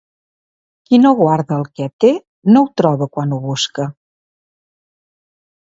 Qui 0.87 0.99
no 1.01 1.11
guarda 1.19 1.57
el 1.57 1.65
que 1.81 1.89
té 2.05 2.11
no 2.55 2.65
ho 2.65 2.71
troba 2.83 3.09
quan 3.19 3.37
ho 3.39 3.41
busca. 3.47 3.89